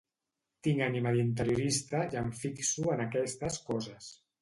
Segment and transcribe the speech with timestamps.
[0.67, 4.15] Tinc ànima d'interiorista i em fixo en aquestes coses.